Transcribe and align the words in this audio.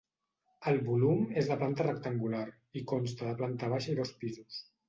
El 0.71 0.79
volum 0.87 1.19
és 1.41 1.51
de 1.51 1.57
planta 1.59 1.87
rectangular 1.87 2.43
i 2.81 2.83
consta 2.93 3.31
de 3.31 3.39
planta 3.43 3.73
baixa 3.75 3.93
i 3.95 3.99
dos 4.01 4.19
pisos. 4.25 4.61